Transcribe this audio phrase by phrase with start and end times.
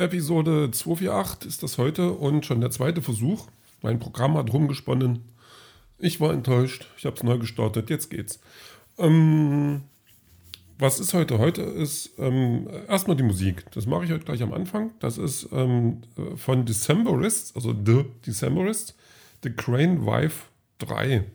[0.00, 3.48] Episode 248 ist das heute und schon der zweite Versuch.
[3.82, 5.24] Mein Programm hat rumgesponnen.
[5.98, 6.86] Ich war enttäuscht.
[6.96, 7.90] Ich habe es neu gestartet.
[7.90, 8.40] Jetzt geht's.
[8.96, 9.82] Ähm,
[10.78, 11.38] was ist heute?
[11.38, 13.70] Heute ist ähm, erstmal die Musik.
[13.72, 14.92] Das mache ich heute gleich am Anfang.
[15.00, 16.00] Das ist ähm,
[16.36, 18.94] von Decemberists, also The Decemberists,
[19.42, 20.46] The Crane Wife
[20.78, 21.26] 3.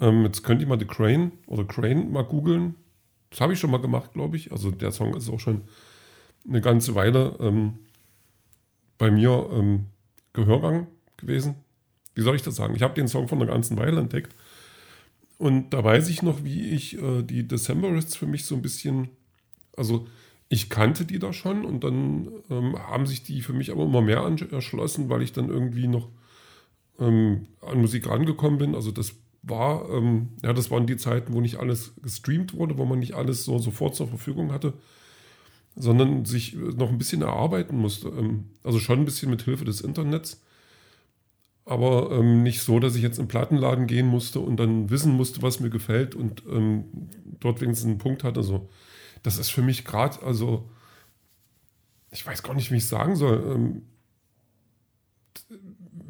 [0.00, 2.76] Ähm, jetzt könnt ihr mal The Crane oder Crane mal googeln.
[3.30, 4.52] Das habe ich schon mal gemacht, glaube ich.
[4.52, 5.62] Also der Song ist auch schon
[6.48, 7.78] eine ganze Weile ähm,
[8.98, 9.86] bei mir ähm,
[10.32, 10.86] Gehörgang
[11.16, 11.56] gewesen.
[12.14, 12.74] Wie soll ich das sagen?
[12.74, 14.34] Ich habe den Song von einer ganzen Weile entdeckt.
[15.38, 19.08] Und da weiß ich noch, wie ich äh, die Decemberists für mich so ein bisschen,
[19.76, 20.06] also
[20.48, 24.02] ich kannte die da schon und dann ähm, haben sich die für mich aber immer
[24.02, 24.18] mehr
[24.50, 26.08] erschlossen, weil ich dann irgendwie noch
[26.98, 28.74] ähm, an Musik rangekommen bin.
[28.74, 32.84] Also das war, ähm, ja, das waren die Zeiten, wo nicht alles gestreamt wurde, wo
[32.84, 34.74] man nicht alles so sofort zur Verfügung hatte
[35.80, 38.08] sondern sich noch ein bisschen erarbeiten musste.
[38.08, 40.42] Ähm, also schon ein bisschen mit Hilfe des Internets,
[41.64, 45.12] aber ähm, nicht so, dass ich jetzt in den Plattenladen gehen musste und dann wissen
[45.12, 46.84] musste, was mir gefällt und ähm,
[47.40, 48.42] dort wenigstens einen Punkt hatte.
[48.42, 48.68] So.
[49.22, 50.68] Das ist für mich gerade, also
[52.10, 53.82] ich weiß gar nicht, wie ich es sagen soll.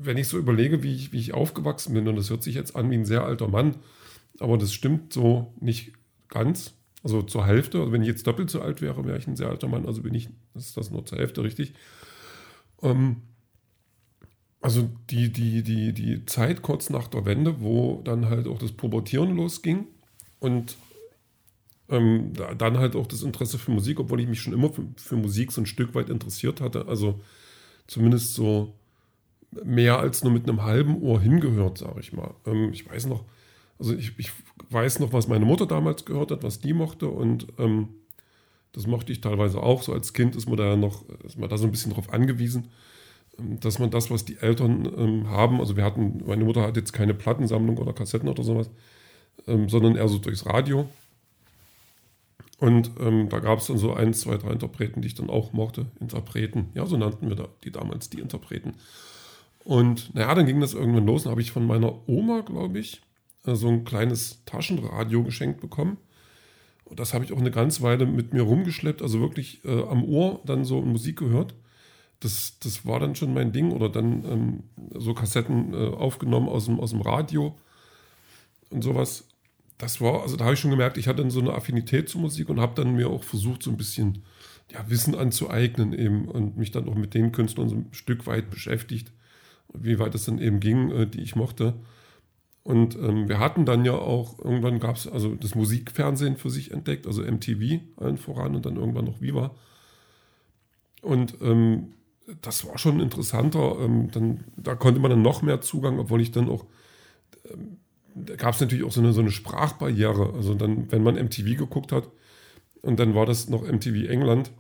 [0.03, 2.75] wenn ich so überlege, wie ich, wie ich aufgewachsen bin, und das hört sich jetzt
[2.75, 3.77] an wie ein sehr alter Mann,
[4.39, 5.93] aber das stimmt so nicht
[6.29, 6.73] ganz.
[7.03, 7.79] Also zur Hälfte.
[7.79, 9.87] Also wenn ich jetzt doppelt so alt wäre, wäre ich ein sehr alter Mann.
[9.87, 11.75] Also bin ich, ist das nur zur Hälfte richtig.
[12.83, 13.23] Ähm,
[14.61, 18.73] also die, die, die, die Zeit kurz nach der Wende, wo dann halt auch das
[18.73, 19.87] Pubertieren losging
[20.39, 20.77] und
[21.89, 25.17] ähm, dann halt auch das Interesse für Musik, obwohl ich mich schon immer für, für,
[25.17, 26.87] Musik so ein Stück weit interessiert hatte.
[26.87, 27.21] Also
[27.87, 28.75] zumindest so
[29.65, 32.35] mehr als nur mit einem halben Ohr hingehört, sage ich mal.
[32.47, 33.25] Ähm, ich weiß noch,
[33.81, 34.31] also ich, ich
[34.69, 37.89] weiß noch, was meine Mutter damals gehört hat, was die mochte und ähm,
[38.73, 39.83] das mochte ich teilweise auch.
[39.83, 42.13] So als Kind ist man da ja noch, ist man da so ein bisschen drauf
[42.13, 42.69] angewiesen,
[43.39, 46.77] ähm, dass man das, was die Eltern ähm, haben, also wir hatten, meine Mutter hat
[46.77, 48.71] jetzt keine Plattensammlung oder Kassetten oder sowas,
[49.49, 50.89] ähm, sondern eher so durchs Radio.
[52.59, 55.55] Und ähm, da gab es dann so ein, zwei, drei Interpreten, die ich dann auch
[55.55, 55.87] mochte.
[55.99, 58.75] Interpreten, ja, so nannten wir da, die damals die Interpreten.
[59.65, 61.23] Und naja, dann ging das irgendwann los.
[61.23, 63.01] Dann habe ich von meiner Oma, glaube ich,
[63.45, 65.97] so ein kleines Taschenradio geschenkt bekommen.
[66.85, 70.05] Und das habe ich auch eine ganze Weile mit mir rumgeschleppt, also wirklich äh, am
[70.05, 71.55] Ohr dann so Musik gehört.
[72.19, 73.73] Das, das war dann schon mein Ding.
[73.73, 74.63] Oder dann ähm,
[74.99, 77.57] so Kassetten äh, aufgenommen aus dem, aus dem Radio
[78.71, 79.29] und sowas.
[79.79, 82.21] Das war, also da habe ich schon gemerkt, ich hatte dann so eine Affinität zur
[82.21, 84.23] Musik und habe dann mir auch versucht, so ein bisschen
[84.71, 88.51] ja, Wissen anzueignen eben und mich dann auch mit den Künstlern so ein Stück weit
[88.51, 89.13] beschäftigt,
[89.73, 91.75] wie weit es dann eben ging, äh, die ich mochte.
[92.63, 96.73] Und ähm, wir hatten dann ja auch, irgendwann gab es also das Musikfernsehen für sich
[96.73, 99.55] entdeckt, also MTV allen voran und dann irgendwann noch Viva.
[101.03, 101.95] Und ähm,
[102.43, 103.79] das war schon interessanter.
[103.81, 106.67] Ähm, dann, da konnte man dann noch mehr Zugang, obwohl ich dann auch,
[107.51, 107.79] ähm,
[108.15, 110.35] da gab es natürlich auch so eine, so eine Sprachbarriere.
[110.35, 112.09] Also dann, wenn man MTV geguckt hat,
[112.83, 114.53] und dann war das noch MTV England,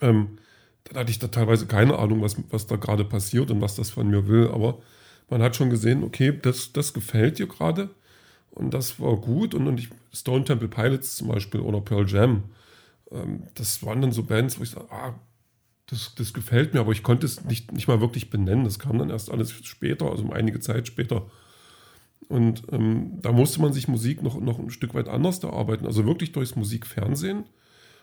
[0.00, 0.38] ähm,
[0.84, 3.90] dann hatte ich da teilweise keine Ahnung, was, was da gerade passiert und was das
[3.90, 4.48] von mir will.
[4.48, 4.80] Aber
[5.30, 7.90] man hat schon gesehen, okay, das, das gefällt dir gerade
[8.50, 9.54] und das war gut.
[9.54, 12.44] Und, und ich, Stone Temple Pilots zum Beispiel oder Pearl Jam,
[13.10, 15.14] ähm, das waren dann so Bands, wo ich sage, ah,
[15.86, 18.64] das, das gefällt mir, aber ich konnte es nicht, nicht mal wirklich benennen.
[18.64, 21.26] Das kam dann erst alles später, also einige Zeit später.
[22.28, 26.06] Und ähm, da musste man sich Musik noch, noch ein Stück weit anders erarbeiten, also
[26.06, 27.44] wirklich durchs Musikfernsehen,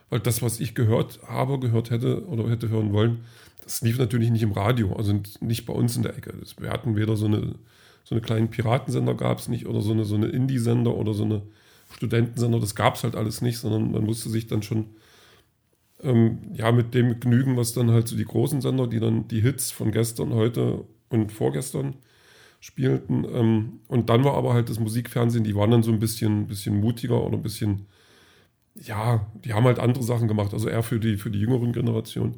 [0.10, 3.26] weil das, was ich gehört habe, gehört hätte oder hätte hören wollen,
[3.64, 6.34] das lief natürlich nicht im Radio, also nicht bei uns in der Ecke.
[6.60, 7.56] Wir hatten weder so eine,
[8.04, 11.24] so eine kleinen Piratensender gab es nicht oder so eine, so eine Indie-Sender oder so
[11.24, 11.42] eine
[11.92, 14.86] Studentensender, das gab es halt alles nicht, sondern man musste sich dann schon
[16.04, 19.42] ähm, ja mit dem genügen, was dann halt so die großen Sender, die dann die
[19.42, 21.96] Hits von gestern, heute und vorgestern
[22.60, 23.26] spielten.
[23.34, 26.80] Ähm, und dann war aber halt das Musikfernsehen, die waren dann so ein bisschen, bisschen
[26.80, 27.88] mutiger oder ein bisschen,
[28.82, 32.36] ja, die haben halt andere Sachen gemacht, also eher für die, für die jüngeren Generationen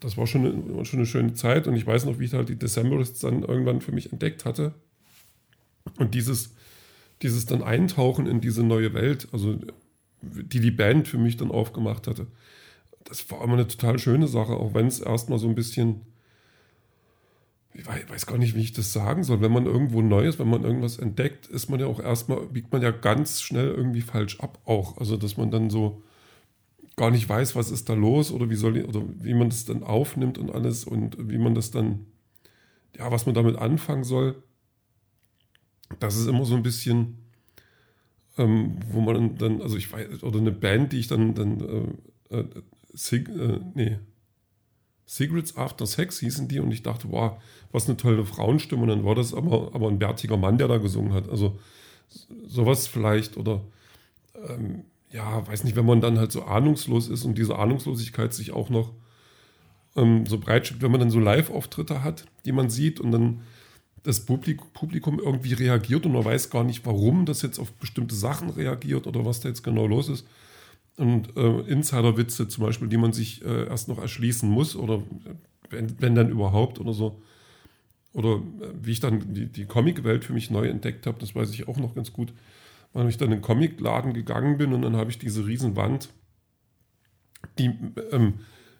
[0.00, 2.48] das war schon eine, schon eine schöne Zeit und ich weiß noch, wie ich halt
[2.48, 4.74] die Decemberists dann irgendwann für mich entdeckt hatte.
[5.98, 6.54] Und dieses,
[7.22, 9.58] dieses dann Eintauchen in diese neue Welt, also
[10.20, 12.26] die die Band für mich dann aufgemacht hatte,
[13.04, 16.00] das war immer eine total schöne Sache, auch wenn es erstmal so ein bisschen,
[17.74, 20.48] ich weiß gar nicht, wie ich das sagen soll, wenn man irgendwo neu ist, wenn
[20.48, 24.40] man irgendwas entdeckt, ist man ja auch erstmal, biegt man ja ganz schnell irgendwie falsch
[24.40, 24.98] ab auch.
[24.98, 26.02] Also, dass man dann so,
[26.96, 29.82] gar nicht weiß, was ist da los oder wie soll oder wie man das dann
[29.82, 32.06] aufnimmt und alles und wie man das dann,
[32.96, 34.42] ja, was man damit anfangen soll.
[35.98, 37.18] Das ist immer so ein bisschen,
[38.38, 41.94] ähm, wo man dann, also ich weiß, oder eine Band, die ich dann, dann
[42.30, 42.44] äh, äh,
[42.92, 43.98] sing, äh, nee,
[45.06, 47.40] Secrets After Sex hießen die und ich dachte, wow,
[47.72, 48.82] was eine tolle Frauenstimme.
[48.82, 51.28] Und dann war das aber, aber ein bärtiger Mann, der da gesungen hat.
[51.28, 51.58] Also
[52.46, 53.60] sowas vielleicht oder
[54.48, 58.52] ähm, ja, weiß nicht, wenn man dann halt so ahnungslos ist und diese Ahnungslosigkeit sich
[58.52, 58.92] auch noch
[59.96, 63.42] ähm, so breitschiebt, wenn man dann so Live-Auftritte hat, die man sieht und dann
[64.02, 68.50] das Publikum irgendwie reagiert und man weiß gar nicht, warum das jetzt auf bestimmte Sachen
[68.50, 70.26] reagiert oder was da jetzt genau los ist.
[70.96, 75.02] Und äh, Insider-Witze zum Beispiel, die man sich äh, erst noch erschließen muss oder
[75.70, 77.20] wenn, wenn dann überhaupt oder so.
[78.12, 81.50] Oder äh, wie ich dann die, die Comic-Welt für mich neu entdeckt habe, das weiß
[81.50, 82.32] ich auch noch ganz gut,
[82.92, 86.10] weil ich dann in den Comicladen gegangen bin und dann habe ich diese Riesenwand,
[87.58, 87.72] die
[88.12, 88.34] ähm,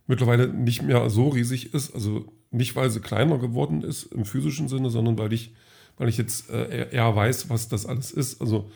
[0.06, 4.68] mittlerweile nicht mehr so riesig ist, also nicht, weil sie kleiner geworden ist im physischen
[4.68, 5.52] Sinne, sondern weil ich,
[5.96, 8.40] weil ich jetzt äh, eher weiß, was das alles ist.
[8.40, 8.70] Also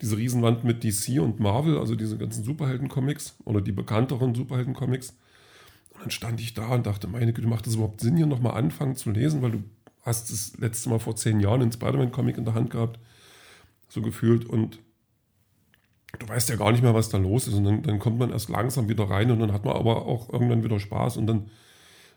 [0.00, 5.10] diese Riesenwand mit DC und Marvel, also diese ganzen Superhelden-Comics oder die bekannteren Superhelden-Comics.
[5.94, 8.54] Und dann stand ich da und dachte, meine Güte, macht das überhaupt Sinn, hier nochmal
[8.54, 9.64] anfangen zu lesen, weil du
[10.02, 12.98] hast das letzte Mal vor zehn Jahren einen Spider-Man-Comic in der Hand gehabt,
[13.88, 14.44] so gefühlt.
[14.44, 14.78] Und
[16.18, 17.54] du weißt ja gar nicht mehr, was da los ist.
[17.54, 20.30] Und dann, dann kommt man erst langsam wieder rein und dann hat man aber auch
[20.32, 21.50] irgendwann wieder Spaß und dann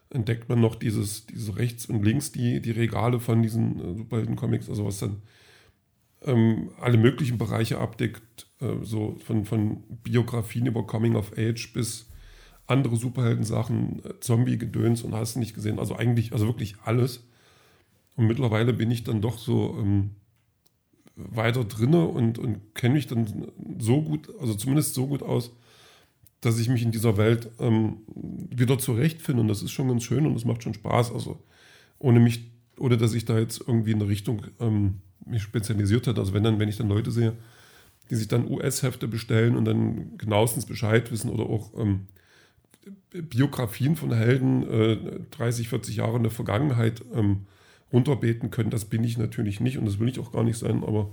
[0.09, 4.69] entdeckt man noch dieses, diese rechts und links die, die Regale von diesen äh, Superhelden-Comics,
[4.69, 5.21] also was dann
[6.24, 12.07] ähm, alle möglichen Bereiche abdeckt, äh, so von, von Biografien über Coming of Age bis
[12.68, 17.27] andere Superhelden-Sachen, äh, Zombie-Gedöns und hast nicht gesehen, also eigentlich, also wirklich alles.
[18.16, 20.12] Und mittlerweile bin ich dann doch so ähm,
[21.16, 25.51] weiter drinne und, und kenne mich dann so gut, also zumindest so gut aus,
[26.42, 29.42] dass ich mich in dieser Welt ähm, wieder zurechtfinde.
[29.42, 31.12] Und das ist schon ganz schön und es macht schon Spaß.
[31.12, 31.44] Also
[31.98, 36.19] ohne mich, ohne dass ich da jetzt irgendwie in eine Richtung ähm, mich spezialisiert hätte.
[36.19, 37.33] Also wenn dann, wenn ich dann Leute sehe,
[38.10, 42.07] die sich dann US-Hefte bestellen und dann genauestens Bescheid wissen oder auch ähm,
[43.12, 44.98] Biografien von Helden äh,
[45.31, 47.45] 30, 40 Jahre in der Vergangenheit ähm,
[47.92, 50.83] runterbeten können, das bin ich natürlich nicht und das will ich auch gar nicht sein,
[50.83, 51.12] aber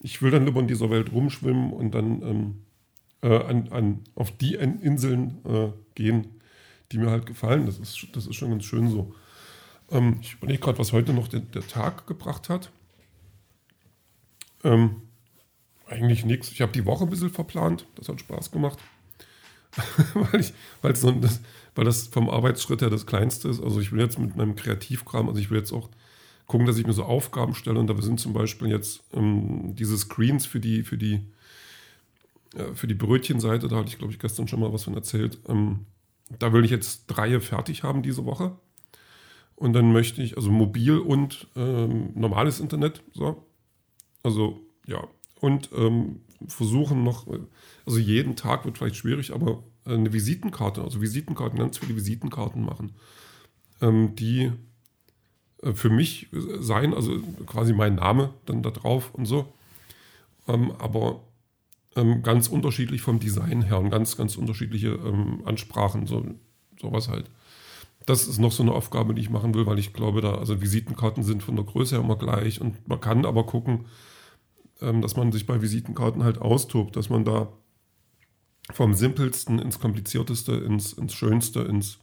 [0.00, 2.54] ich will dann lieber in dieser Welt rumschwimmen und dann ähm,
[3.22, 6.26] äh, an, an, auf die Inseln äh, gehen,
[6.90, 7.66] die mir halt gefallen.
[7.66, 9.14] Das ist, das ist schon ganz schön so.
[9.90, 12.70] Ähm, ich überlege gerade, was heute noch der, der Tag gebracht hat.
[14.64, 15.02] Ähm,
[15.86, 16.50] eigentlich nichts.
[16.50, 17.86] Ich habe die Woche ein bisschen verplant.
[17.96, 18.78] Das hat Spaß gemacht.
[20.14, 21.40] weil, ich, weil, so das,
[21.74, 23.62] weil das vom Arbeitsschritt her das Kleinste ist.
[23.62, 25.88] Also ich will jetzt mit meinem Kreativkram, also ich will jetzt auch
[26.46, 27.78] gucken, dass ich mir so Aufgaben stelle.
[27.78, 31.26] Und da sind zum Beispiel jetzt ähm, diese Screens für die, für die
[32.74, 35.38] für die Brötchenseite, da hatte ich, glaube ich, gestern schon mal was von erzählt.
[35.48, 35.86] Ähm,
[36.38, 38.52] da will ich jetzt drei fertig haben diese Woche.
[39.56, 43.44] Und dann möchte ich, also mobil und ähm, normales Internet, so.
[44.22, 45.06] Also, ja.
[45.40, 47.26] Und ähm, versuchen noch,
[47.84, 52.92] also jeden Tag wird vielleicht schwierig, aber eine Visitenkarte, also Visitenkarten, ganz viele Visitenkarten machen,
[53.80, 54.52] ähm, die
[55.62, 59.52] äh, für mich sein, also quasi mein Name dann da drauf und so.
[60.46, 61.20] Ähm, aber
[61.96, 66.24] ähm, ganz unterschiedlich vom Design her und ganz, ganz unterschiedliche ähm, Ansprachen, so,
[66.80, 67.30] sowas halt.
[68.06, 70.60] Das ist noch so eine Aufgabe, die ich machen will, weil ich glaube, da, also
[70.60, 73.86] Visitenkarten sind von der Größe her immer gleich und man kann aber gucken,
[74.80, 77.52] ähm, dass man sich bei Visitenkarten halt austobt, dass man da
[78.72, 81.98] vom simpelsten ins komplizierteste, ins, ins schönste, ins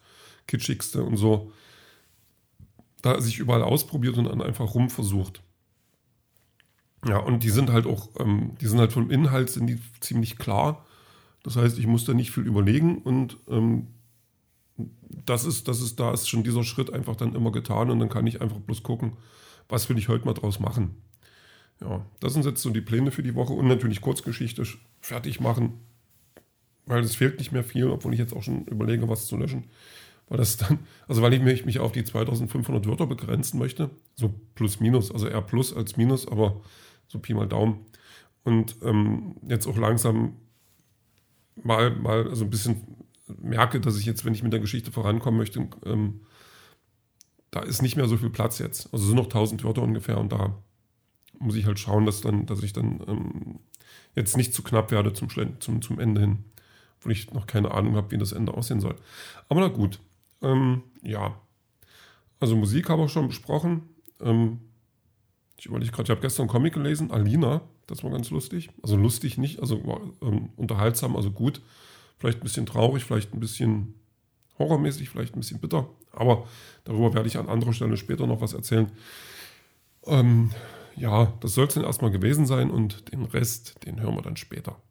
[0.48, 1.52] kitschigste und so
[3.02, 5.42] da sich überall ausprobiert und dann einfach rumversucht.
[7.08, 10.38] Ja, und die sind halt auch, ähm, die sind halt vom Inhalt sind die ziemlich
[10.38, 10.86] klar.
[11.44, 13.88] Das heißt, ich muss da nicht viel überlegen und ähm,
[15.26, 18.10] das ist, das ist, da ist schon dieser Schritt einfach dann immer getan und dann
[18.10, 19.14] kann ich einfach bloß gucken,
[19.68, 20.96] was will ich heute mal draus machen.
[21.82, 24.64] Ja, das sind jetzt so die Pläne für die Woche und natürlich Kurzgeschichte
[25.02, 25.80] fertig machen,
[26.86, 29.66] weil es fehlt nicht mehr viel, obwohl ich jetzt auch schon überlege, was zu löschen.
[30.28, 34.80] Weil das dann, also weil ich mich, auf die 2500 Wörter begrenzen möchte, so plus
[34.80, 36.62] minus, also eher plus als minus, aber
[37.08, 37.86] so Pi mal Daumen.
[38.44, 40.36] Und ähm, jetzt auch langsam
[41.64, 42.84] mal, mal so ein bisschen
[43.42, 46.22] merke, dass ich jetzt, wenn ich mit der Geschichte vorankommen möchte, ähm,
[47.52, 48.94] da ist nicht mehr so viel Platz jetzt.
[48.94, 50.56] Also sind noch 1000 Wörter ungefähr und da
[51.40, 53.60] muss ich halt schauen, dass, dann, dass ich dann ähm,
[54.16, 56.46] jetzt nicht zu knapp werde zum, zum, zum Ende hin,
[57.02, 58.96] wo ich noch keine Ahnung habe, wie das Ende aussehen soll.
[59.48, 60.00] Aber na gut,
[60.42, 61.40] ähm, ja.
[62.40, 63.84] Also Musik haben wir schon besprochen.
[64.22, 64.60] Ähm,
[65.58, 68.70] ich überlege gerade, ich habe gestern einen Comic gelesen, Alina, das war ganz lustig.
[68.82, 71.62] Also lustig nicht, also war, ähm, unterhaltsam, also gut.
[72.20, 73.96] Vielleicht ein bisschen traurig, vielleicht ein bisschen
[74.60, 75.90] horrormäßig, vielleicht ein bisschen bitter.
[76.12, 76.48] Aber
[76.84, 78.92] darüber werde ich an anderer Stelle später noch was erzählen.
[80.06, 80.52] Ähm,
[80.96, 84.36] ja, das soll es dann erstmal gewesen sein und den Rest, den hören wir dann
[84.36, 84.82] später.